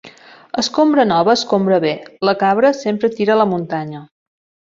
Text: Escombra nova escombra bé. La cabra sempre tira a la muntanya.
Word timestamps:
Escombra 0.61 1.03
nova 1.11 1.35
escombra 1.39 1.77
bé. 1.83 1.91
La 2.29 2.35
cabra 2.41 2.73
sempre 2.79 3.11
tira 3.19 3.37
a 3.37 3.37
la 3.43 3.47
muntanya. 3.53 4.03